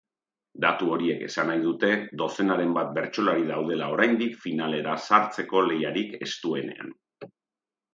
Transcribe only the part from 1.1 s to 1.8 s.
esan nahi